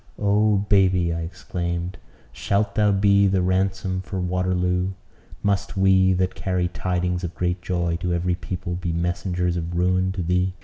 "Oh, 0.17 0.65
baby!" 0.67 1.13
I 1.13 1.21
exclaimed, 1.21 1.99
"shalt 2.31 2.73
thou 2.73 2.91
be 2.91 3.27
the 3.27 3.43
ransom 3.43 4.01
for 4.01 4.19
Waterloo? 4.19 4.93
Must 5.43 5.77
we, 5.77 6.13
that 6.13 6.33
carry 6.33 6.69
tidings 6.69 7.23
of 7.23 7.35
great 7.35 7.61
joy 7.61 7.97
to 7.97 8.11
every 8.11 8.33
people, 8.33 8.73
be 8.73 8.91
messengers 8.93 9.57
of 9.57 9.77
ruin 9.77 10.11
to 10.13 10.23
thee?" 10.23 10.53